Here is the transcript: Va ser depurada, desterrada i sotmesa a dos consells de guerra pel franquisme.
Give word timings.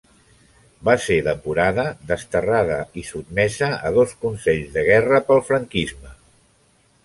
Va 0.87 0.95
ser 1.03 1.17
depurada, 1.27 1.85
desterrada 2.13 2.79
i 3.03 3.05
sotmesa 3.11 3.71
a 3.91 3.95
dos 4.01 4.19
consells 4.27 4.75
de 4.79 4.89
guerra 4.91 5.23
pel 5.31 5.47
franquisme. 5.53 6.19